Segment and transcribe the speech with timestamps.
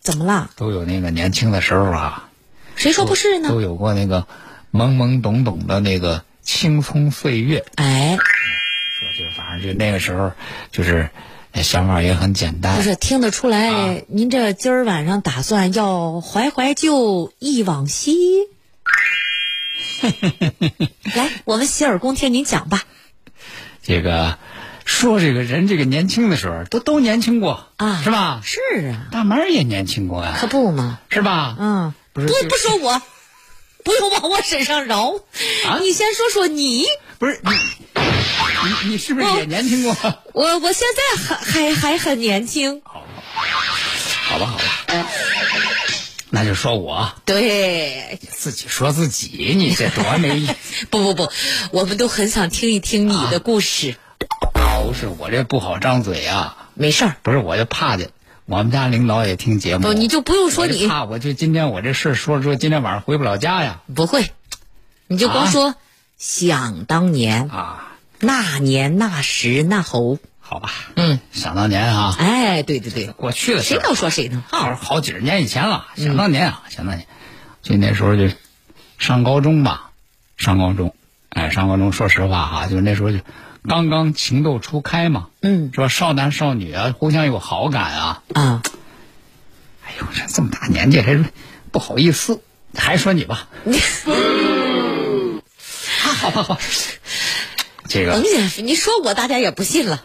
[0.00, 0.50] 怎么了？
[0.56, 2.30] 都有那个年轻的时候啊，
[2.74, 3.50] 谁说不是呢？
[3.50, 4.26] 都有过那个
[4.72, 7.66] 懵懵懂懂的那个青葱岁月。
[7.76, 10.32] 哎，说就反正就那个时候，
[10.72, 11.10] 就是
[11.54, 12.76] 想法也很简单。
[12.76, 18.48] 不是听得出来，您这今儿晚上打算要怀怀旧忆往昔？
[21.14, 22.84] 来，我们洗耳恭听，您讲吧。
[23.82, 24.38] 这个。
[24.90, 28.42] 说这个人这个年轻的时候都都年轻过啊，是吧？
[28.44, 28.58] 是
[28.90, 31.56] 啊，大门也年轻过呀，可不嘛，是吧？
[31.58, 33.00] 嗯，不是不不说我，
[33.84, 35.14] 不用往我身上饶
[35.66, 35.78] 啊！
[35.80, 36.84] 你先说说你，
[37.18, 37.50] 不是你，
[38.02, 39.96] 你你是不是也年轻过？
[40.34, 42.82] 我我现在还还还很年轻。
[42.84, 43.06] 好，
[44.24, 45.06] 好吧，好吧，
[46.30, 50.54] 那就说我对，自己说自己，你这多没 意思。
[50.90, 51.32] 不不不，
[51.70, 53.94] 我们都很想听一听你的故事。
[54.90, 57.16] 不是我这不好张嘴啊，没事儿。
[57.22, 58.10] 不是我就怕的，
[58.44, 59.86] 我们家领导也听节目。
[59.86, 60.88] 不，你就不用说你。
[60.88, 63.82] 怕，我就今天我这事说说，今天晚上回不了家呀。
[63.94, 64.32] 不会，
[65.06, 65.76] 你就光说
[66.18, 67.48] 想当年。
[67.50, 70.18] 啊，那年那时那猴。
[70.40, 74.42] 好吧，嗯，想当年啊，哎，对对对，过去的谁能说谁呢？
[74.50, 74.74] 好。
[74.74, 77.06] 好几十年以前了，想当年啊，想当年，
[77.62, 78.28] 就那时候就
[78.98, 79.92] 上高中吧，
[80.36, 80.96] 上高中，
[81.28, 83.18] 哎，上高中，说实话哈，就那时候就。
[83.68, 88.62] 刚刚情窦初开嘛，嗯，说少男少女啊，互相有好感啊，啊，
[89.84, 91.22] 哎呦，这这么大年纪还
[91.70, 92.40] 不好意思，
[92.74, 93.48] 还说你吧，
[96.02, 96.58] 好好好，
[97.86, 98.18] 这个，
[98.62, 100.02] 你说我大家也不信了。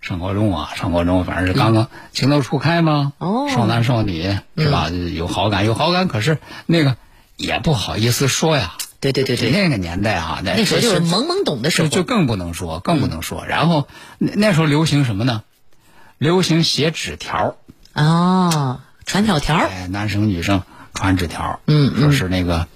[0.00, 4.88] 上高中啊，上高中，反正是刚刚情窦初开嘛，哦，少男少女是吧？
[4.88, 6.96] 有好感，有好感，可是那个
[7.36, 8.74] 也不好意思说呀。
[9.00, 13.44] 对对对对，那个年代啊，那时候就是懵懵懂的时候，就更不能说，更不能说。
[13.46, 15.42] 然后那那时候流行什么呢？
[16.18, 17.56] 流行写纸条
[17.92, 20.62] 啊，传条条哎，男生女生
[20.94, 22.66] 传纸条嗯说是那个，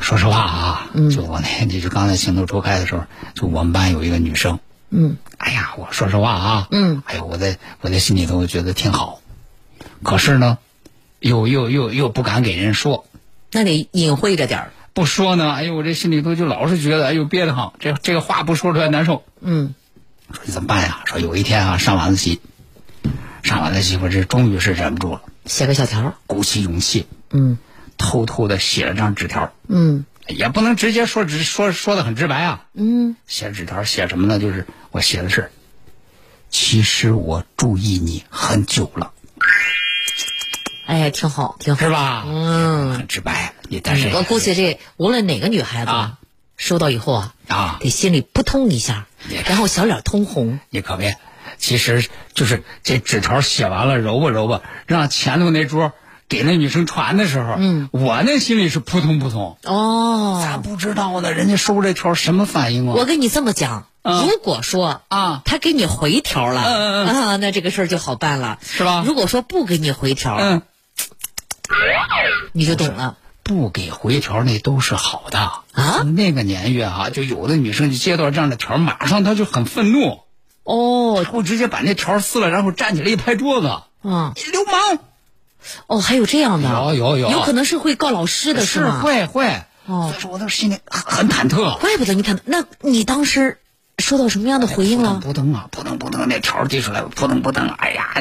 [0.00, 3.02] 说实话啊，就我那，就是刚才情窦初开的时候，
[3.34, 4.60] 就我们班有一个女生，
[4.90, 9.20] 嗯，哎呀，我说实话啊，嗯，哎呦，我在我在心里头觉得挺好，
[10.04, 10.58] 可是呢，
[11.18, 13.06] 又又又又不敢给人说，
[13.50, 14.72] 那得隐晦着点儿。
[14.96, 19.24] 不说呢，哎呦，我这心里头就老是觉得，哎呦憋得慌，这这个话不说出来难受。
[19.42, 19.74] 嗯，
[20.32, 21.02] 说你怎么办呀？
[21.04, 22.40] 说有一天啊，上晚自习，
[23.42, 27.58] 上晚自习，我这终于是忍不住了，写个小条，鼓起勇气，嗯，
[27.98, 34.38] 偷偷的写了张纸条，嗯，也不能直接说直说说的很直白啊，嗯，写纸条写什么呢？
[34.38, 35.50] 就是我写的是，
[36.48, 39.12] 其实我注意你很久了。
[40.86, 42.24] 哎，挺好，挺好，是吧？
[42.26, 43.52] 嗯，很直白。
[43.68, 46.18] 你但是我估计这无论哪个女孩子啊，
[46.56, 49.06] 收到以后啊啊，得心里扑通一下，
[49.46, 50.60] 然后小脸通红。
[50.70, 51.18] 你可别，
[51.58, 55.92] 其实就是这纸条写完了，揉吧揉吧，让前头那桌
[56.28, 59.58] 给那女生传的时候，嗯，我那心里是扑通扑通。
[59.64, 61.32] 哦，咋不知道呢？
[61.32, 62.94] 人家收这条什么反应啊？
[62.96, 69.02] 我跟你这么讲，如果说啊，他给你回条了，嗯嗯啊，那这个事儿就好办了，是吧？
[69.04, 70.62] 如果说不给你回条，嗯。
[72.52, 76.02] 你就懂了，不给回条那都是好的啊。
[76.14, 80.20] 那个年月哈，就有的女生就接到这样的条，马上她就很愤怒，
[80.64, 83.70] 哦，后直接把那条撕了，然后站起来一拍桌子，
[84.02, 84.98] 嗯，流氓。
[85.88, 89.00] 哦，还有这样的，有有有，有可能是会告老师的是吗？
[89.02, 89.64] 会会。
[89.86, 91.78] 哦，所以说我都心里很忐忑。
[91.78, 93.58] 怪不得你忐，那你当时
[93.98, 95.20] 收到什么样的回应了？
[95.22, 98.14] 扑腾啊，扑腾扑腾，那条递出来，扑腾扑腾，哎呀，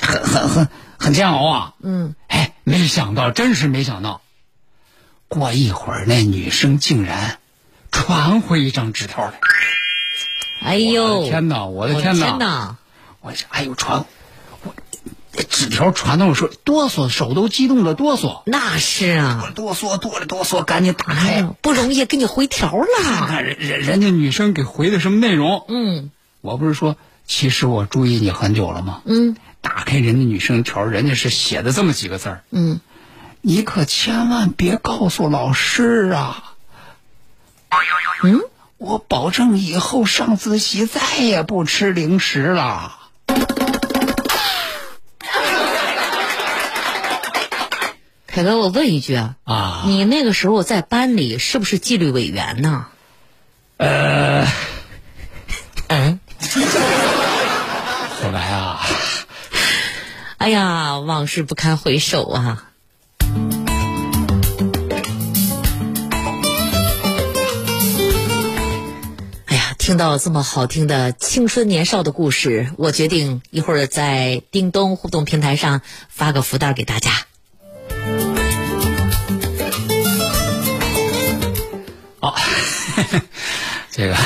[0.00, 0.68] 很很很
[1.06, 1.74] 很煎熬啊。
[1.84, 4.22] 嗯，哎，没想到，真是没想到。
[5.28, 7.38] 过一会儿，那女生竟然
[7.92, 9.34] 传回一张纸条来。
[10.62, 11.66] 哎呦，天哪！
[11.66, 12.36] 我的天哪！
[12.38, 12.76] 哪！
[13.20, 14.04] 我哎呦，传
[14.64, 14.74] 我
[15.48, 22.68] 纸条传到我手，哆嗦，手都激动的哆嗦，那是啊，哆嗦哆了哆嗦，赶紧打开，哎不容易，给你回条
[22.98, 23.26] 看了。
[23.28, 25.64] 看人人人家女生给回的什么内容。
[25.68, 26.10] 嗯
[26.40, 26.96] 我不是说，
[27.28, 29.02] 其实我注意你很久了吗？
[29.04, 29.36] 嗯
[29.66, 32.78] 打开人家女生条，人家是写的这么几个字儿，嗯，
[33.40, 36.54] 你可千万别告诉老师啊。
[38.22, 38.42] 嗯，
[38.78, 42.96] 我保证以后上自习再也不吃零食了。
[48.28, 52.86] 凯哥，我问一句啊，啊，你那个时候在班里是不是纪律委员呢？
[53.78, 54.46] 呃，
[55.88, 56.20] 嗯，
[58.22, 58.80] 后来啊，
[60.46, 62.68] 哎呀，往事不堪回首啊。
[69.46, 77.10] 哎呀，听到这么好听的青春年少的故事，我决定一会儿在叮咚互动平台上发个福袋给大家。
[82.20, 82.36] 好，
[83.90, 84.16] 这个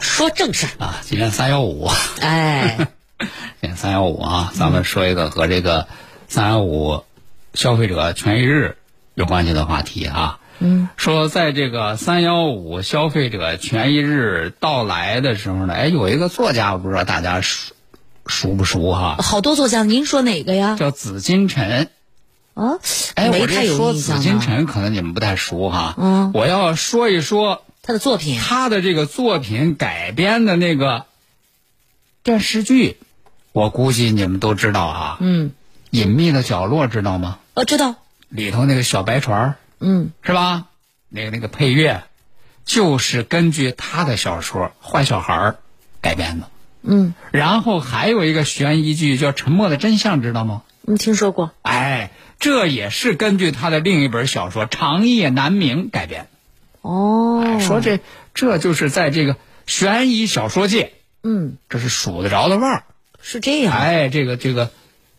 [0.00, 1.90] 说正事儿，啊，今天三幺五，
[2.22, 2.88] 哎，
[3.76, 5.88] 三幺五啊，咱们说一个和这个
[6.28, 7.04] 三幺五
[7.54, 8.76] 消费者权益日
[9.14, 10.38] 有关系的话题啊。
[10.58, 17.74] 嗯，说在这个三幺五消费者权益日到来的时候呢，哎，有一个作家，我不知道大家熟
[18.26, 20.76] 熟不熟哈，好多作家，您说哪个呀？
[20.76, 21.90] 叫紫金陈。
[22.54, 22.78] 啊，
[23.16, 24.18] 哎，我这没太有说紫。
[24.18, 25.94] 金陈可能你们不太熟哈。
[25.98, 31.04] 嗯我要说一说他的作品他的这个作品改编的那个
[32.22, 32.96] 电视剧，
[33.56, 35.16] 我估计你们都知道啊。
[35.18, 35.52] 嗯，
[35.88, 37.38] 隐秘的角落知道吗？
[37.54, 37.94] 我知道，
[38.28, 40.66] 里头那个小白船嗯是吧？
[41.08, 42.02] 那个那个配乐，
[42.66, 45.34] 就是根据他的小说《坏小孩》
[46.02, 46.50] 改编的。
[46.82, 50.60] 嗯，然后还有一个悬疑剧叫《沉默的真相》，知道吗？
[50.82, 51.50] 你听说过？
[51.62, 56.28] 哎，这也是根据他的另一本小说《长夜难明》改编。
[56.82, 58.00] 哦，哎，说这
[58.34, 59.36] 这就是在这个
[59.66, 60.92] 悬疑小说界，
[61.22, 62.84] 嗯，这是数得着的腕儿。
[63.28, 63.76] 是这样。
[63.76, 64.70] 哎，这个这个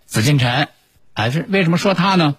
[0.06, 0.68] 紫禁城，
[1.14, 2.38] 哎，是为什么说他呢？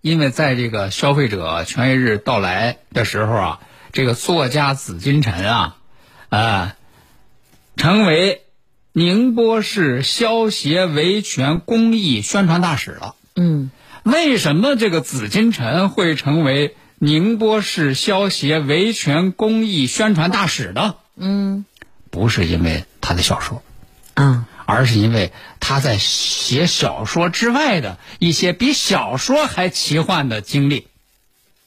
[0.00, 3.60] 因为在这个消费者权益日到来的时候啊，
[3.92, 5.76] 这个作家紫禁城啊，
[6.30, 6.76] 啊，
[7.76, 8.42] 成为
[8.92, 13.16] 宁波市消协维权公益宣传大使了。
[13.36, 13.70] 嗯
[14.02, 20.94] 为什么这个紫禁城会成为宁波市消协维权公益宣传大使呢？
[21.16, 21.66] 嗯
[22.10, 23.62] 不是因为他的小说，
[24.14, 30.88] 啊，而是因为他在写小说之外的一些比小说还奇幻的经历。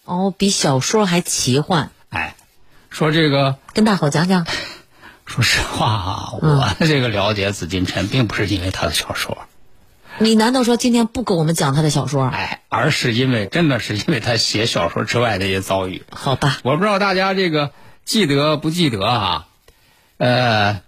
[0.06, 2.36] 哦，比小说还奇幻，哎，
[2.90, 4.46] 说这个，跟大伙讲讲。
[5.28, 9.38] 说实话啊，我的这个了解紫禁城，并不是因为他的小说，
[10.20, 12.28] 你难道说今天不跟我们讲他的小说？
[12.28, 16.04] 哎，而是因为真的是因为他写小说之外的一些遭遇。
[16.10, 17.74] 好吧，我不知道大家这个
[18.06, 19.48] 记得不记得啊？
[20.16, 20.82] 呃，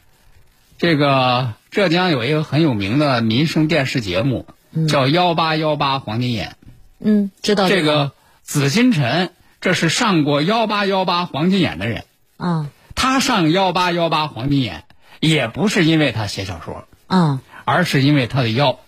[0.78, 4.48] 这个浙江有一个很有名的民生电视节目，
[4.88, 6.56] 叫《幺八幺八黄金眼》。
[7.00, 8.12] 嗯，知道这个
[8.42, 9.32] 紫金陈，
[9.62, 12.04] 这是上过幺八幺八黄金眼的人。
[12.38, 14.84] 啊他上幺八幺八黄金眼，
[15.22, 18.80] 也不是因为他写小说，啊而是因为他的腰。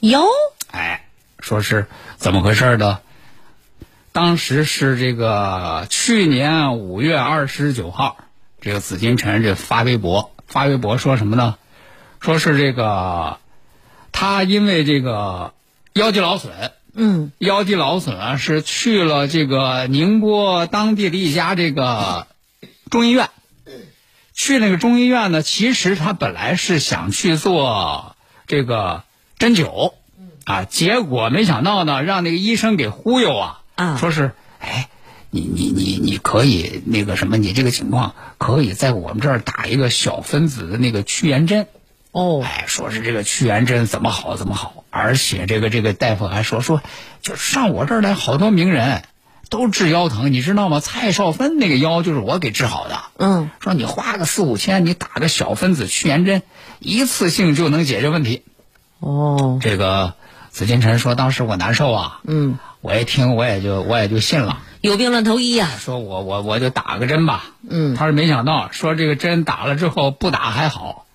[0.00, 0.22] 腰
[0.70, 1.04] 哎，
[1.38, 3.00] 说是怎么回事呢？
[4.12, 8.16] 当时是这个去年五月二十九号，
[8.60, 11.56] 这个紫金陈这发微博，发微博说什么呢？
[12.20, 13.38] 说是这个
[14.10, 15.52] 他因为这个
[15.92, 16.50] 腰肌劳损，
[16.94, 22.26] 嗯腰肌劳损啊，是去了这个宁波当地的一家这个
[22.90, 23.28] 中医院。
[24.34, 28.14] 去那个中医院呢，其实他本来是想去做
[28.46, 29.02] 这个
[29.36, 29.94] 针灸，
[30.44, 34.88] 啊，结果没想到呢，让那个医生给忽悠啊，啊说是，哎，
[35.30, 41.66] 你你你你可以那个什么，你这个情况可以在我们这儿打一个小分子的那个去炎针。
[42.10, 46.82] 哦哎，说是这个去炎针怎么好怎么好，而且这个这个大夫还说说，
[47.20, 49.02] 就上我这儿来好多名人，
[49.50, 50.80] 都治腰疼，你知道吗？
[50.80, 52.98] 蔡少芬那个腰就是我给治好的。
[53.18, 56.42] 嗯说你花个四五千，你打个小分子去炎针，
[56.78, 58.42] 一次性就能解决问题。
[59.00, 60.14] 哦这个
[60.50, 65.68] 紫金陈说，当时我难受啊，嗯，我一听我也就我也就信了，有病乱投医呀。
[65.78, 67.44] 说我我我就打个针吧。
[67.68, 71.06] 嗯他是没想到说这个针打了之后不打还好，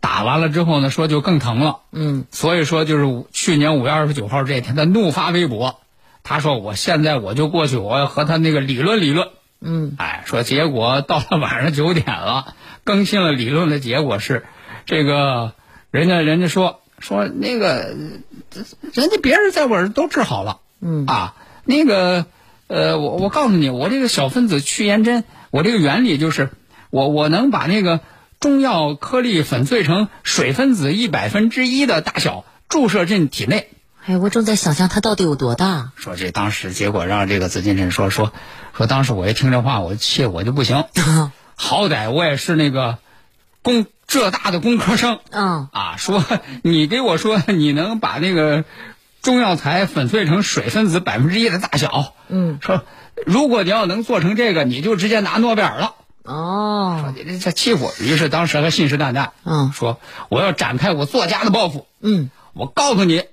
[0.00, 1.80] 打完了之后呢说就更疼了。
[1.92, 5.80] 嗯所以说，就是去年五月二十九号这天，他怒发微博，
[6.24, 9.28] 他说：“我现在我就过去，我要和他那个理论理论。”
[9.64, 14.44] 嗯哎，说结果 到了晚上九点了，更新了理论的结果是，
[14.86, 15.52] 这个
[15.92, 17.94] 人家人家说说那个
[18.54, 18.62] 呃
[18.92, 22.26] 人家别人在我这儿都治好了，嗯啊，那个
[22.68, 26.50] 呃，我我告诉你，我这个小分子去炎针，我这个原理就是
[26.90, 28.00] 我我能把那个
[28.40, 33.68] 中药颗粒粉碎成水分子一百分之一的大小，注射进体内。
[34.04, 35.92] 哎，我正在想象它到底有多大。
[35.96, 38.32] 说这当时结果让这个紫禁城说说
[38.76, 40.84] 说，当时我一听这话，我气我就不行，
[41.54, 42.98] 好歹我也是那个
[43.62, 46.24] 工浙大的工科生嗯啊，说
[46.62, 48.64] 你给我说你能把那个
[49.22, 52.82] 中药材粉碎成水分子百分之一的大小，嗯，说
[53.24, 55.94] 如果你要能做成这个，你就直接拿诺贝尔了。
[56.24, 63.24] 哦，你这这气我，于是当时还信誓旦旦，嗯说我要展开我作家的抱负，嗯，我告诉你，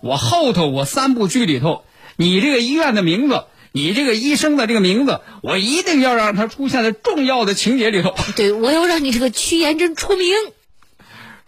[0.00, 1.84] 我后头我三部剧里头，
[2.16, 8.14] 你这个医院的名字，你这个医生的这个名字，我一定要让他出现在重要的情节里头。
[8.36, 10.28] 对，我要让你这个屈延真出名。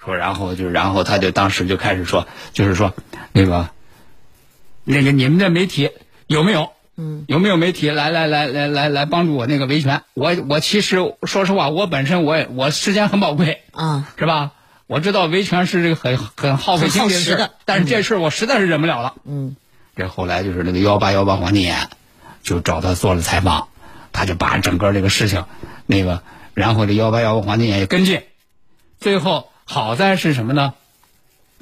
[0.05, 2.95] 说，然后就，然后他就当时就开始说，就是说，
[3.33, 3.69] 那个，
[4.91, 5.91] 那个你们这媒体
[6.27, 6.71] 有没有？
[6.97, 10.03] 嗯，有没有媒体来来来来来来帮助我那个维权？
[10.13, 14.51] 我我其实说实话，我本身我也我时间很宝贵，啊，是吧？
[14.87, 19.15] 我知道维权是这个很很耗费精力的事但是这事儿我实在是忍不了了。
[19.25, 19.57] 嗯
[19.97, 21.89] 这后来就是那个幺八幺八黄金眼，
[22.43, 23.69] 就找他做了采访，
[24.13, 25.45] 他就把整个这个事情，
[25.87, 26.23] 那个，
[26.55, 28.23] 然后这幺八幺八黄金眼也跟进，
[28.99, 30.75] 最后好在是什么呢？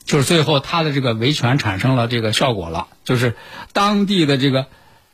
[0.09, 3.37] 就是最后他的这个维权产生了这个效果了，就是
[3.75, 4.67] 当地的这个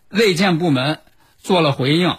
[0.08, 1.00] 卫健部门
[1.42, 2.16] 做了回应，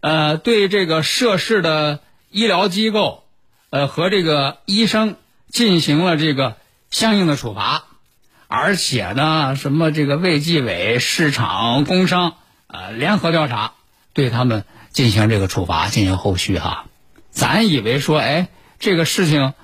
[0.00, 3.24] 呃，对这个涉事的医疗机构，
[3.70, 5.16] 呃和这个医生
[5.48, 6.56] 进行了这个
[6.90, 7.84] 相应的处罚。
[8.48, 12.34] 而且呢，什么这个卫计委、市场、工商，
[12.66, 13.72] 呃，联合调查，
[14.12, 16.84] 对他们进行这个处罚，进行后续哈。
[17.30, 19.54] 咱以为说，哎，这个事情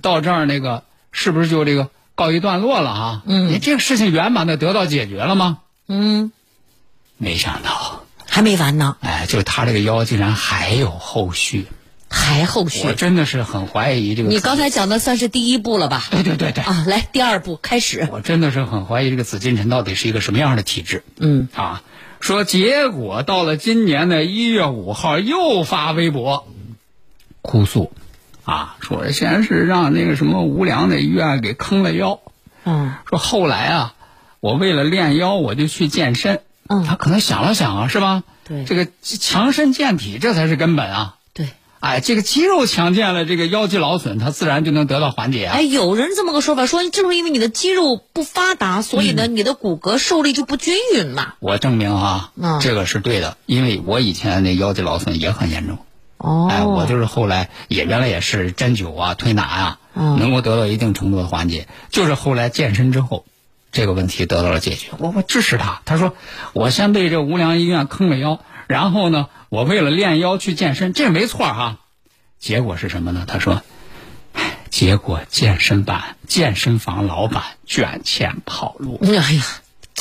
[0.00, 3.22] 到这儿那个是不是就这个告一段落了哈？
[3.26, 5.58] 嗯你这个事情圆满的得到解决了吗？
[5.88, 6.32] 嗯，
[7.16, 11.66] 没想到，还没完呢，哎，就他这个腰竟然还有后续，
[12.08, 12.92] 还后续我。
[12.92, 14.28] 真的是很怀疑这个。
[14.28, 16.04] 你刚才讲的算是第一步了吧？
[16.10, 18.08] 对对对对，啊，来第二步开始。
[18.12, 21.02] 我真的是很怀疑这个紫禁城到底是一个什么样的体制。
[21.18, 21.82] 嗯啊，
[22.20, 26.46] 说结果到了今年的一月五号又发微博
[27.42, 27.92] 哭诉，
[28.44, 32.20] 啊，说先是让那个什么无良的医院给坑了腰，
[32.64, 33.94] 嗯说后来啊，
[34.40, 38.22] 我为了练腰我就去健身，嗯他可能想了想啊，是吧？
[38.46, 41.14] 对这个强身健体这才是根本啊。
[41.32, 41.48] 对。
[41.78, 45.54] 哎，这个肌肉强健了，这个腰肌劳损它自然就能得到缓解啊。
[45.54, 51.34] 哎，有人这么个说法，说正是因为你的肌肉不发达，所以呢，你的骨骼受力就不均匀嘛。
[51.38, 55.78] 我证明啊，嗯这个是对的，因为我以前那腰肌劳损也很严重。
[56.20, 61.66] 哦哎，我就是后来也原来也是针灸啊、推拿啊、嗯能够得到一定程度的缓解。
[61.90, 63.24] 就是后来健身之后，
[63.72, 64.88] 这个问题得到了解决。
[64.98, 66.14] 我我支持他，他说
[66.52, 71.78] 我先被这无良医院坑了腰，然后呢，我为了练腰去健身，这没错哈。
[72.38, 73.24] 结果是什么呢？
[73.26, 73.62] 他说，
[74.34, 79.24] 唉结果健身板、健身房老板卷钱跑路，哎呀，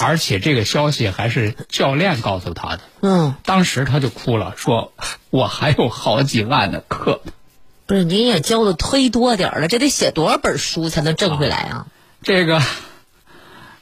[0.01, 2.79] 而且这个消息还是教练告诉他的。
[3.01, 4.93] 嗯，当时他就哭了，说
[5.29, 7.21] ：“我还有好几万的课。
[7.85, 11.87] 不是您也教的忒多点儿了，这得写多少本书才能挣回来啊？”
[12.21, 12.61] 这个，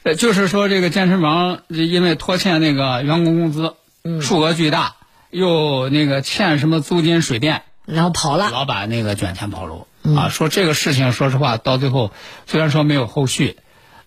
[0.04, 3.74] 呃，就是说这个健身房因为拖欠那个员工工资，
[4.20, 4.96] 数额巨大，
[5.30, 10.28] 又那个欠什么租金、水电，然后跑了，老板那个卷钱跑路、啊。
[10.30, 12.12] 说这个事情，说实话，到最后
[12.46, 13.58] 虽然说没有后续，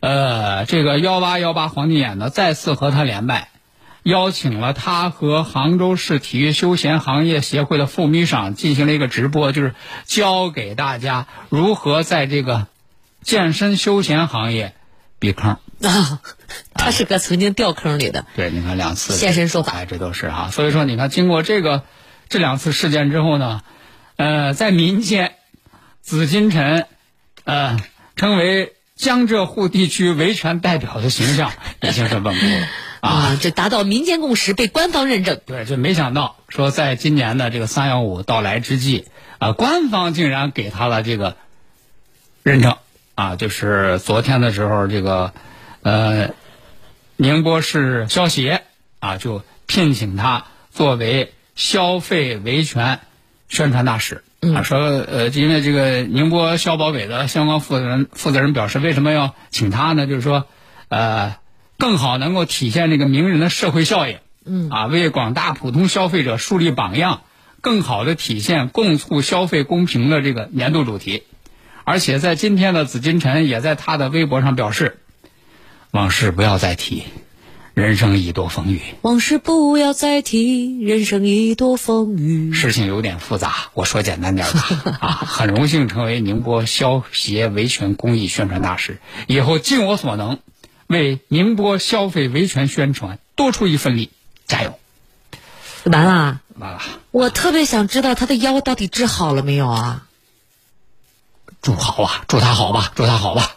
[0.02, 3.50] 呃，这个幺八幺八黄金眼呢再次和他连麦，
[4.04, 12.68] 邀请了他和杭州市体育休闲行业协会的副秘书长进行了一个直播，就是教给大家如何在这个
[13.22, 14.74] 健身休闲行业
[15.20, 15.58] 避坑。
[15.84, 16.22] 啊，
[16.74, 18.26] 他是个曾经掉坑里的。
[18.36, 20.50] 对，你看两次现身说法哎，这都是哈。
[20.52, 21.84] 所以说，你看经过这个
[22.28, 23.62] 这两次事件之后呢，
[24.16, 25.36] 呃，在民间，
[26.02, 26.88] 紫金陈，
[27.44, 27.78] 呃，
[28.16, 32.68] 称为江浙沪地区维权代表的形象 已经是稳固了
[33.02, 33.10] 啊。
[33.10, 35.42] 啊，这达到民间共识，被官方认证。
[35.48, 39.08] 对，就没想到说，在今年的这个三幺五到来之际，
[39.40, 41.36] 啊，官方竟然给他了这个
[42.44, 42.78] 认证
[43.16, 45.34] 啊，就是昨天的时候，这个
[45.82, 46.30] 呃，
[47.18, 48.62] 宁波市消协
[49.00, 53.00] 啊就聘请他作为消费维权
[53.50, 54.24] 宣传大使。
[54.42, 60.08] 啊，说呃，因为这个宁波消保委的相关负责人负责人表示，为什么要请他呢？
[60.08, 60.48] 就是说，
[60.90, 61.38] 呃，
[61.78, 64.18] 更好能够体现这个名人的社会效应。
[64.44, 67.22] 嗯，啊，为广大普通消费者树立榜样，
[67.62, 71.22] 更好的体现共促消费公平的这个年度主题。
[71.84, 74.98] 而且在今天的紫金陈也在他的微博上表示，
[75.92, 77.04] 往事不要再提，
[77.74, 78.82] 人生已多风雨。
[79.02, 82.52] 往事不要再提，人生已多风雨。
[82.52, 84.98] 事情有点复杂，我说简单点吧。
[85.00, 90.40] 啊，很荣幸成为宁波消协维权公益宣传大使，以后尽我所能，
[90.88, 94.10] 为宁波消费维权宣传多出一份力，
[94.46, 94.78] 加油！
[95.86, 100.08] 完了，完了，我特别想知道他的腰到底治好了没有啊？
[101.62, 103.56] 祝好啊，祝他好吧，祝他好吧。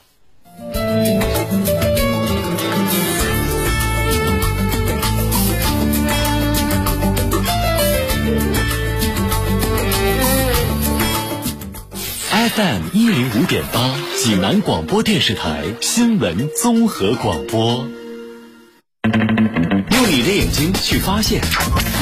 [12.56, 17.84] FM 一零五点八，济南广播电视台新闻综合广播。
[19.90, 21.42] 用你的眼睛去发现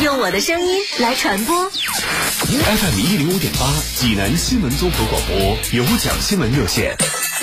[0.03, 1.71] 用我的声音来传播。
[1.71, 6.95] ，FM 一零五点八，济南新闻综合广播有奖新闻热线，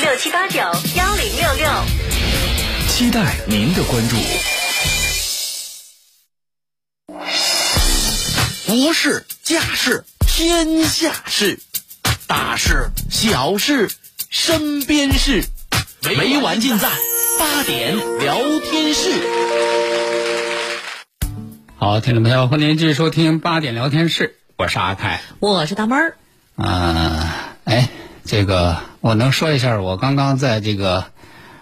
[0.03, 0.59] 六七八九
[0.95, 1.67] 幺零六六。
[2.89, 4.17] 期待您的关注。
[8.67, 11.59] 国事、家事、天下事，
[12.29, 13.89] 大事、小事、
[14.29, 15.45] 身边事，
[16.15, 16.87] 每晚尽在
[17.39, 19.09] 八点聊天室。
[21.75, 25.21] 好，听众朋友，欢迎继续收听八点聊天室，我是阿凯。
[25.39, 26.17] 我是大妹儿，
[26.57, 27.19] 嗯、
[27.63, 27.89] 哎，
[28.23, 31.05] 这个我能说一下，我刚刚在这个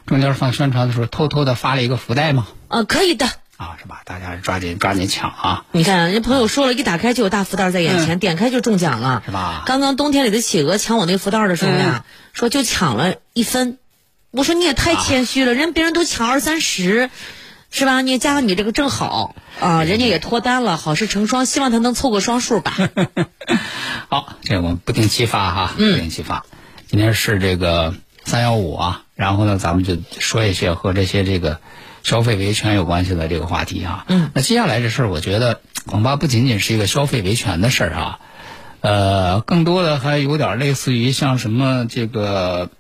[0.06, 2.46] 中间放宣传的时候，偷偷的发了一个福袋吗？
[2.68, 3.26] 呃，可以的。
[3.58, 4.02] 啊，是吧？
[4.06, 5.66] 大家抓紧抓紧抢啊！
[5.72, 13.80] 你看，人朋友说了，一打开就有大福袋在眼前，点开就中奖了，是吧刚刚冬天里的企鹅抢我那福袋的时候呀，说就抢了一分，
[14.30, 17.10] 我说你也太谦虚了，人别人都抢二三十，
[17.72, 18.02] 是吧？
[18.02, 22.78] 你加上你这个正好啊，人家也脱单了，好事成双，希望他能凑个双数吧。
[24.08, 26.46] 好，这我们不定期发哈，不定期发。
[26.88, 31.60] 今天是这个三幺五啊，然后呢，咱们就说一些和这些这个
[32.08, 34.06] 消费维权有关系的这个话题啊。
[34.08, 38.20] 嗯，那接下来这事儿，我觉得 恐怕不仅仅是一个消费维权的事儿啊，
[38.80, 42.70] 呃，更多的还有点类似于像什么这个。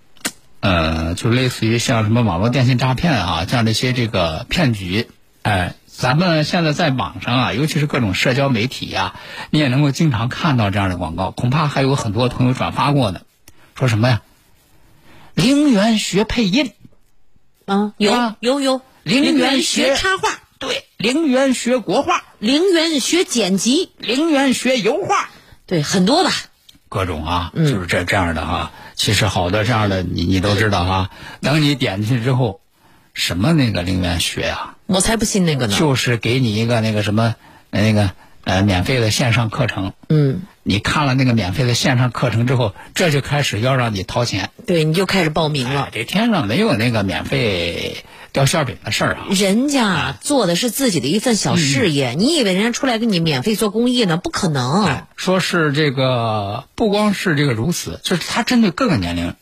[0.60, 5.08] 呃，就类似于像什么网络电信诈骗啊，这样的一些这个骗局，
[5.43, 9.13] 哎，咱们现在在网上啊，尤其是各种社交媒体呀、
[9.52, 13.21] 你也能够经常看到这样的广告，恐怕还有很多朋友转发过呢。
[13.75, 14.21] 说什么呀？
[15.36, 16.71] 零元学配音，
[17.67, 25.30] 啊，有啊有有，零元学学插画，对，零元学国画，零元学剪辑，零元学油画，
[25.65, 26.32] 对，很多吧。
[26.89, 31.10] 各种啊，就是这这样的哈、其实好多这样的你你都知道哈、
[31.41, 32.60] 等你点进去之后，
[33.13, 35.76] 什么那个零元学呀、我才不信那个呢。
[35.78, 37.36] 就是给你一个那个什么
[37.72, 38.12] 呃那个
[38.43, 39.93] 呃免费的线上课程。
[40.10, 44.50] 嗯，你看了那个免费的线上课程之后，这就开始要让你掏钱。
[44.65, 45.89] 对，你就开始报名哎了，。
[45.91, 48.06] 这天上没有那个免费
[48.38, 49.26] 掉馅饼的事儿啊！
[49.32, 54.17] 人家做的是自己的一份小事业，你以为人家出来给你免费做公益呢？
[54.17, 54.86] 不可能。
[54.86, 59.34] 哎，说是这个，不光是这个如此，就是他针对各个年龄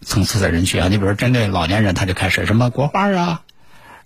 [0.00, 0.88] 层次的人群啊。
[0.88, 3.42] 你比如说针对老年人，他就开始什么国画啊，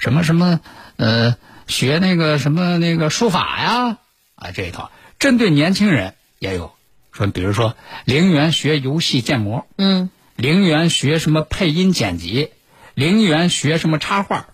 [0.00, 0.58] 什么什么
[0.96, 1.36] 呃，
[1.68, 3.98] 学那个什么那个书法呀
[4.34, 4.90] 啊这一套。
[5.20, 6.72] 针对年轻人也有
[7.12, 7.76] 说，比如说
[8.06, 12.48] 零元学游戏建模，嗯，零元学什么配音剪辑，
[12.94, 14.46] 零元学什么插画，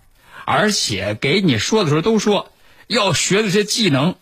[0.44, 2.52] 而且给你说的时候都说
[2.86, 4.16] 要学的这些技能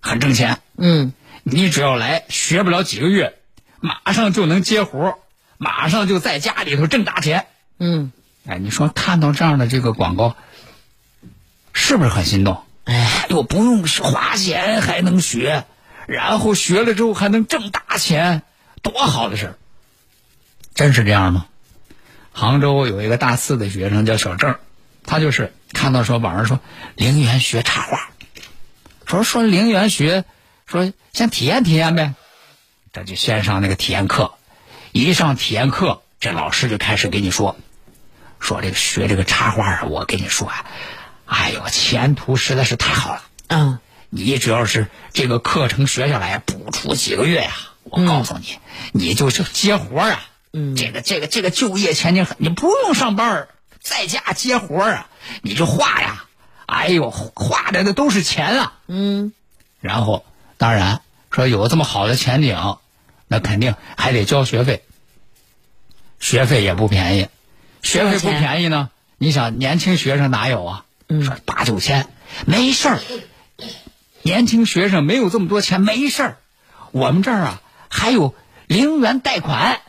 [0.00, 0.60] 很挣钱。
[0.76, 3.38] 嗯，你只要来，学不了几个月，
[3.80, 5.18] 马上就能接活
[5.56, 7.46] 马上就在家里头挣大钱。
[7.78, 8.12] 嗯，
[8.46, 10.36] 哎，你说看到这样的这个广告，
[11.72, 12.62] 是不是很心动？
[12.84, 15.64] 哎，又不用花钱还能学，
[16.06, 18.42] 然后学了之后还能挣大钱，
[18.82, 19.58] 多好的事儿！
[20.74, 21.46] 真是这样吗？
[22.38, 24.58] 杭州有一个大四的学生叫小郑，
[25.04, 26.60] 他就是看到说网上说
[26.94, 28.10] 陵园学插画，
[29.06, 30.24] 说说陵园学，
[30.64, 32.14] 说先体验体验呗，
[32.92, 34.34] 这就先上那个体验课，
[34.92, 37.56] 一上体验课，这老师就开始给你说，
[38.38, 40.64] 说这个学这个插画啊，我跟你说啊，
[41.26, 43.22] 哎呦，前途实在是太好了。
[43.48, 47.50] 嗯，你只要是这个课程学下来，不出几个月呀、
[47.82, 48.60] 我告诉你，
[48.92, 50.20] 你就是接活儿啊。
[50.58, 53.48] 嗯，这个这个这个就业前景很，你不用上班儿，
[53.80, 55.08] 在家接活儿啊，
[55.42, 56.24] 你就画呀，
[56.66, 58.72] 哎呦，画的那都是钱啊。
[58.88, 59.32] 嗯，
[59.80, 60.24] 然后
[60.56, 62.78] 当然说有这么好的前景，
[63.28, 64.82] 那肯定还得交学费，
[66.18, 67.28] 学费也不便宜，
[67.82, 68.90] 学费不便宜呢。
[69.18, 70.84] 你想年轻学生哪有啊？
[71.08, 72.08] 说八九千
[72.44, 73.00] 没事儿，
[74.22, 76.36] 年轻学生没有这么多钱没事儿，
[76.90, 78.34] 我们这儿啊还有
[78.66, 79.80] 零元贷款，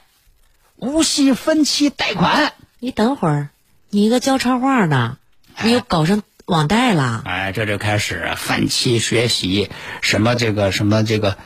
[0.80, 2.54] 无息分期贷款。
[2.80, 3.50] 你等会儿，
[3.90, 5.18] 你一个教插画的，
[5.62, 7.22] 你又搞上网贷了？
[7.26, 9.70] 哎，这就开始分期学习，
[10.02, 11.38] 什么这个什么这个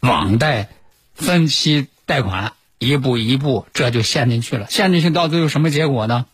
[0.00, 0.68] 网贷、
[1.14, 4.66] 分期贷款，一步一步这就陷进去了。
[4.70, 6.26] 陷进去到最后什么结果呢？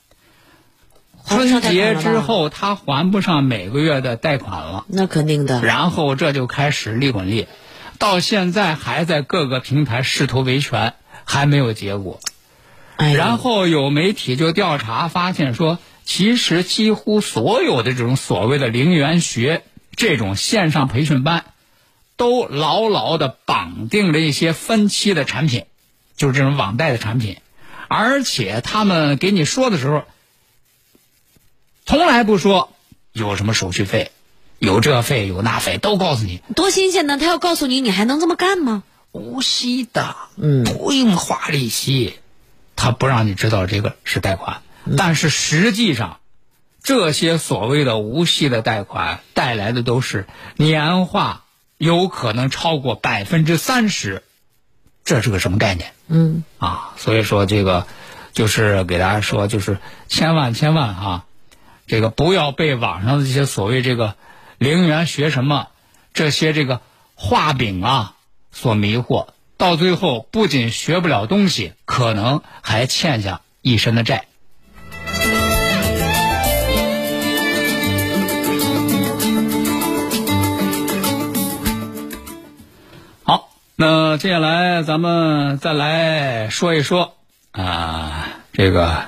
[1.27, 4.85] 春节之后，他还不上每个月的贷款了。
[4.89, 5.61] 那肯定的。
[5.63, 7.47] 然后这就开始利滚利，
[7.99, 10.95] 到现在还在各个平台试图维权，
[11.29, 12.19] 还没有结果。
[12.97, 19.63] 哎，然后有媒体就调查发现说，其实几乎所有的这种所谓的零元学
[19.95, 21.45] 这种线上培训班，
[22.17, 25.67] 都牢牢的绑定了一些分期的产品，
[26.17, 27.37] 就是这种网贷的产品，
[27.89, 30.05] 而且他们给你说的时候，
[31.85, 32.73] 从来不说
[33.13, 34.11] 有什么手续费，
[34.59, 37.19] 有这费有那费，都告诉你多新鲜呢！
[37.19, 38.83] 他要告诉你，你还能这么干吗？
[39.13, 40.65] 无息的，嗯。
[40.65, 42.19] 不用花利息，
[42.77, 44.63] 他不让你知道这个是贷款，
[44.97, 46.21] 但是实际上，
[46.83, 51.45] 这些所谓的无息的贷款带来的都是年化
[51.77, 54.23] 有可能超过百分之三十，
[55.05, 55.93] 这是个什么概念？
[56.07, 56.95] 嗯，啊？
[56.97, 57.87] 所以说这个
[58.33, 61.25] 就是给大家说，就是千万千万啊，
[61.87, 64.15] 这个不要被网上的这些所谓这个
[64.59, 65.69] 零元学什么
[66.15, 66.81] 这些这个
[67.15, 68.15] 画饼啊
[68.59, 74.27] 所迷惑，到最后不仅学不了东西，可能还欠下一身的债。
[83.23, 87.15] 好，那接下来咱们再来说一说
[87.53, 89.05] 啊、这个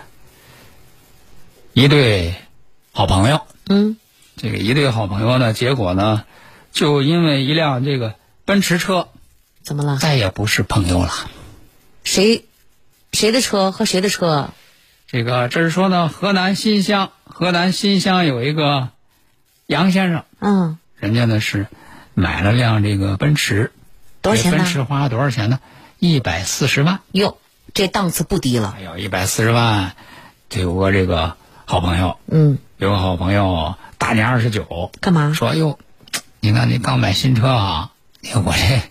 [1.72, 2.36] 一对
[2.92, 3.40] 好朋友。
[3.68, 3.96] 嗯，
[4.36, 6.22] 这个一对好朋友呢，结果呢，
[6.70, 9.08] 就因为一辆这个奔驰车，
[9.62, 9.98] 怎么了？
[9.98, 11.10] 再也不是朋友了。
[12.04, 12.44] 谁
[13.12, 14.50] 谁的车和谁的车？
[15.06, 18.88] 这个这是说呢，河南新乡，河南新乡有一个
[19.66, 21.66] 杨先生，嗯，人家呢是
[22.14, 23.72] 买了辆这个奔驰，
[24.22, 24.58] 多少钱呢？
[24.58, 25.58] 奔驰花了多少钱呢？
[25.98, 27.00] 一百四十万。
[27.12, 27.38] 哟，
[27.74, 28.74] 这档次不低了。
[28.78, 29.94] 哎呦，一百四十万，
[30.48, 35.32] 就有个这个好朋友，嗯，有个好朋友大年二十九，干嘛？
[35.32, 35.78] 说：“哟，
[36.38, 37.90] 你看你刚买新车啊，
[38.20, 38.83] 你看 我这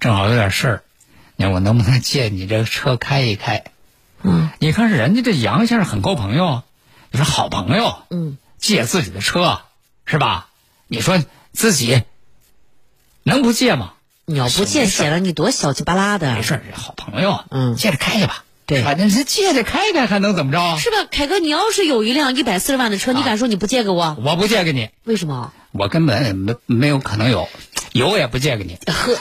[0.00, 0.82] 正好有点事儿，
[1.36, 3.64] 你看我能不能借你这个车开一开？”
[4.22, 6.62] 嗯，你看人家这杨先生很够朋友，
[7.12, 9.60] 你说好朋友，嗯，借自己的车
[10.04, 10.48] 是吧？
[10.88, 11.22] 你说
[11.52, 12.02] 自己
[13.22, 13.92] 能不借吗？
[14.24, 16.42] 你要不借，显得你多小气巴拉的没。
[16.42, 18.94] 事儿，好朋友，嗯借着开去吧，对是吧？
[18.98, 20.78] 那这借着开开还能怎么着？
[20.78, 21.38] 是吧，凯哥？
[21.38, 24.16] 你要是有一辆一百四十万的车，你敢说你不借给我？
[24.22, 25.52] 我不借给你，为什么？
[25.72, 27.48] 我根本也没没有可能有，
[27.92, 29.16] 有也不借给你，呵，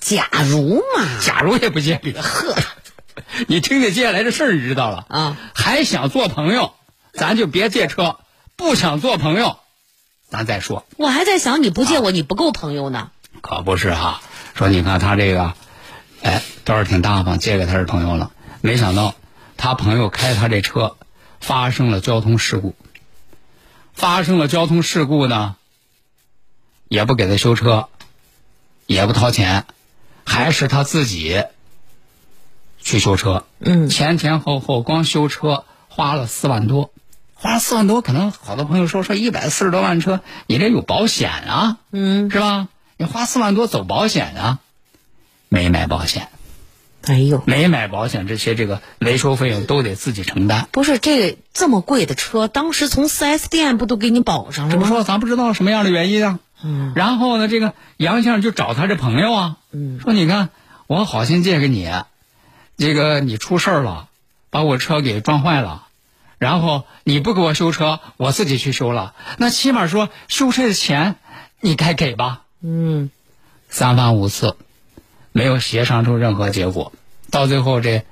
[0.00, 2.18] 假如嘛，假如也不借给你。
[2.18, 2.56] 呵，
[3.46, 5.36] 你听听接下来的事儿，你知道了啊？
[5.54, 6.74] 还想做朋友，
[7.12, 8.18] 咱就别借车；
[8.56, 9.58] 不想做朋友，
[10.28, 10.84] 咱再说。
[10.96, 13.10] 我还在想你不借我，你不够朋友呢。
[13.40, 14.20] 可不是哈，
[14.54, 15.54] 说你看他这个，
[16.22, 18.32] 哎，倒是挺大方，借给他是朋友了。
[18.60, 19.14] 没想到
[19.56, 20.96] 他朋友开他这车，
[21.40, 22.74] 发生了交通事故。
[23.92, 25.54] 发生了交通事故呢，
[26.94, 27.88] 也不给他修车，
[28.86, 29.64] 也不掏钱，
[30.24, 31.42] 还是他自己
[32.80, 33.44] 去修车。
[33.58, 36.92] 嗯前前后后光修车花了四万多，
[37.34, 42.68] 花了四万多，可能好多朋友说说一百四十多万车，你这有保险啊，嗯，是吧？
[42.96, 44.60] 你花四万多走保险啊，
[45.48, 46.28] 没买保险，
[47.02, 50.68] 哎呦，没买保险，这些这个维修费用都得自己承担。
[50.70, 54.80] 不是这这么贵的车，当时从四 S 店不都给你保上了吗？
[54.80, 56.38] 这么说，咱不知道什么样的原因啊。
[56.62, 60.50] 嗯然后呢，这个杨先生就找他这朋友啊，嗯说你看
[60.86, 61.90] 我好心借给你，
[62.76, 64.08] 这个你出事儿了，
[64.50, 65.86] 把我车给撞坏了，
[66.38, 71.16] 然后你不给我修车，我自己去修了，那起码说修车的钱
[71.60, 72.42] 你该给吧？
[72.62, 73.10] 嗯，
[73.68, 74.56] 三番五次，
[75.32, 76.92] 没有协商出任何结果，
[77.30, 78.04] 到最后这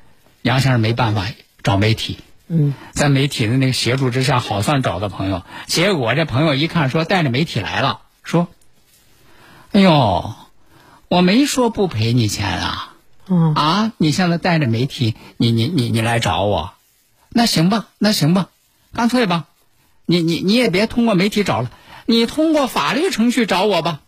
[0.43, 1.27] 杨先生没办法
[1.63, 2.19] 找媒体。
[2.49, 5.43] 嗯，在媒体的那个协助之下，好算找到朋友。
[5.67, 8.49] 结果这朋友一看，说带着媒体来了，说
[9.73, 10.35] ：“哎呦，
[11.09, 12.95] 我没说不赔你钱啊，
[13.29, 16.73] 嗯啊，你现在带着媒体，你你你你来找我，
[17.29, 18.49] 那行吧，那行吧，
[18.95, 19.47] 干脆吧，
[20.07, 21.71] 你你你也别通过媒体找了，
[22.07, 24.01] 你通过法律程序找我吧。”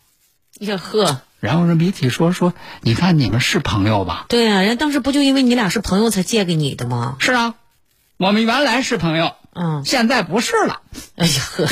[0.60, 4.26] 呀呵，然后人媒体说说，你看你们是朋友吧？
[4.28, 7.16] 对呀、人当时不就因为你俩是朋友才借给你的吗？
[7.18, 7.54] 是啊，
[8.16, 10.80] 我们原来是朋友，嗯，现在不是了
[11.16, 11.68] 哎呀呵，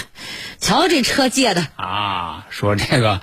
[0.59, 2.47] 瞧这车借的，啊。
[2.51, 3.21] 说这个，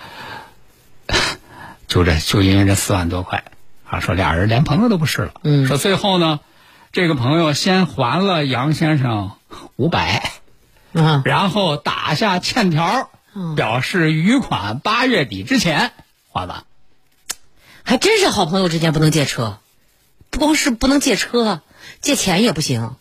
[1.87, 3.45] 就这就因为这四万多块
[3.89, 5.33] 啊，说俩人连朋友都不是了。
[5.43, 6.39] 嗯说最后呢，
[6.91, 9.31] 这个朋友先还了杨先生
[9.77, 10.33] 五百，
[10.93, 13.09] 啊，然后打下欠条，
[13.55, 15.93] 表示余款八月底之前
[16.31, 16.65] 还完。
[17.83, 19.57] 还真是好朋友之间不能借车，
[20.29, 21.61] 不光是不能借车，
[22.01, 22.95] 借钱也不行。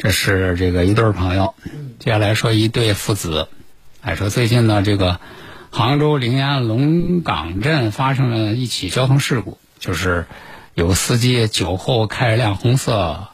[0.00, 1.54] 这是这个一对儿朋友，
[1.98, 3.48] 接下来说一对父子，
[4.00, 5.20] 哎，说最近呢，这个
[5.70, 10.24] 杭州临安龙岗镇发生了一起交通事故，就是
[10.72, 13.28] 有司机酒后开着辆红色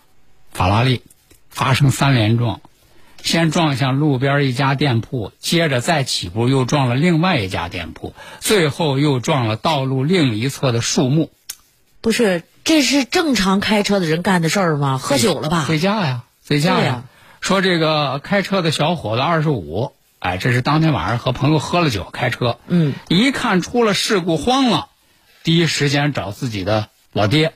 [0.50, 1.02] 法拉利，
[1.50, 2.60] 发生三连撞，
[3.22, 11.30] 先撞向路边一家店铺，接着再起步又撞了另外一家店铺，最后又撞了道路另一侧的树木，
[12.00, 14.98] 不是，这是正常开车的人干的事儿吗？
[14.98, 15.62] 喝酒了吧？
[15.62, 17.02] 回家呀，醉驾呀！
[17.40, 24.86] 说这个开车的小伙子二十五，哎，这是当天晚上和朋友喝了酒开车，嗯，一看出了事故慌了，
[25.42, 27.52] 第一时间找自己的老爹。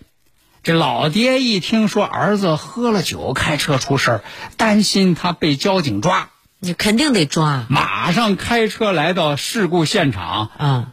[0.65, 4.25] 这老爹一听说儿子喝了酒开车出事儿，
[4.57, 10.87] 担心他被交警抓，你肯定得抓马上开车来到事故现场，啊！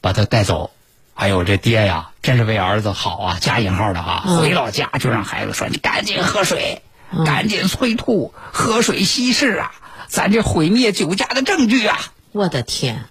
[0.00, 0.70] 把他带走。
[1.14, 4.22] 哎呦，这爹呀，真是为儿子好啊，加引号的哈。
[4.26, 6.82] 嗯回老家就让孩子说：“你赶紧喝水，
[7.24, 9.72] 赶紧催吐，喝水稀释啊！
[10.08, 11.98] 咱这毁灭酒驾的证据啊！
[12.32, 13.04] 我的天，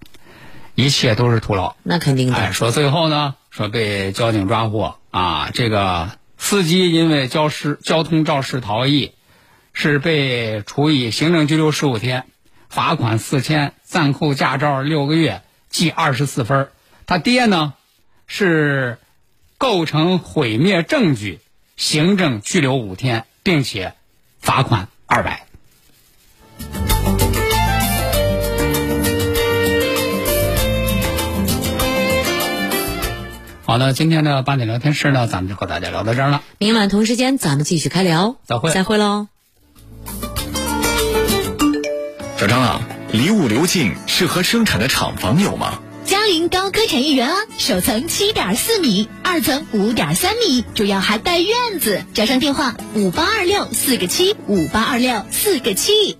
[0.76, 2.54] 一切都是徒劳。”那肯定哎，的。
[2.54, 9.14] 说最后呢，说被交警抓获啊，这个司机因为交失交通肇事逃逸，
[9.74, 12.26] 是被处以行政拘留十五天，
[12.70, 16.70] 罚款四千，暂扣驾照六个月，记二十四分。
[17.06, 17.74] 他爹呢，
[18.28, 18.98] 是
[19.58, 21.40] 构成毁灭证据，
[21.78, 23.93] 行政拘留五天，并且
[24.39, 25.45] 罚款二百。
[33.63, 36.43] 好的，今天的八点聊天室呢，咱们就和大家聊到这儿了。
[36.58, 39.27] 明晚同时间咱们继续开聊，再会再会喽。
[42.38, 42.82] 小张啊，
[43.13, 45.80] 离物流近适合生产的厂房有吗？
[46.21, 52.03] 嘉陵高科产业园啊，首层七点四米，二层五点三米，主要还带院子。
[52.13, 56.19] 招商电话：五八二六四个七，五八二六四个七。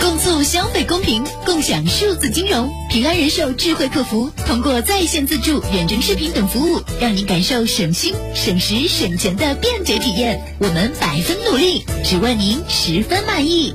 [0.00, 2.70] 共促消费公平，共享数字金融。
[2.90, 10.40] 平安人寿智慧客服通过在线自助、远程视频等服务，让您感受省心、省时、省钱的便捷体验。
[10.58, 13.74] 我们百分努力，只为您十分满意。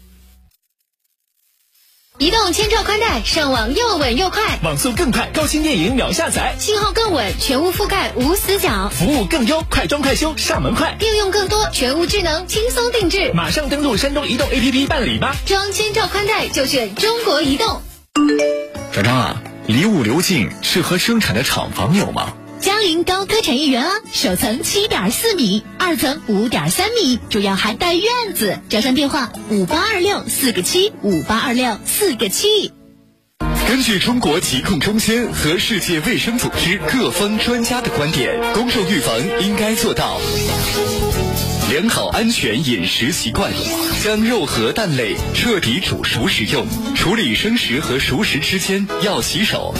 [2.21, 10.95] 移动千兆宽带，上网又稳又快，网速更快，高清电影秒下载，信号更稳，全屋覆盖无死角，服务更优，快装快修，上门快。
[10.99, 13.31] 应用更多，全屋智能，轻松定制。
[13.33, 15.35] 马上登录山东移动 APP 办理吧。
[15.47, 17.81] 装千兆宽带就选中国移动。
[18.93, 22.33] 小张啊，离物流进适合生产的厂房有吗？
[22.61, 28.59] 嘉陵高科产业园啊，首层七点四米，二层五点三米，主要还带院子。
[28.69, 32.71] 招商电话：五八二六四个七，五八二六四个七。
[33.67, 40.19] 根据中国疾控中心和世界卫生组织各方专家的观点，公众预防应该做到
[41.71, 43.51] 良好安全饮食习惯，
[44.03, 49.73] 将肉和蛋类彻底煮熟食用，处理生食和熟食之间要洗手。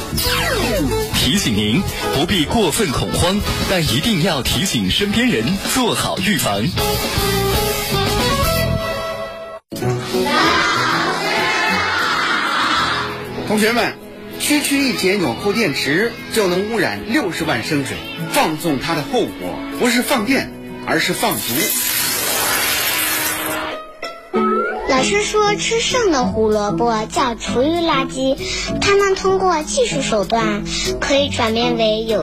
[1.23, 1.83] 提醒您
[2.15, 6.63] 不必过分恐慌，但一定要提醒身边人做好预防。
[13.47, 13.93] 同学们，
[14.39, 17.95] 区区一节纽扣电池就能污染六十万升水，
[18.31, 20.51] 放纵它的后果不是放电，
[20.87, 22.00] 而是放毒。
[25.01, 28.37] 老师说，吃剩的胡萝卜叫厨余垃圾，
[28.81, 30.63] 它们通过技术手段
[30.99, 32.19] 可以转变为有。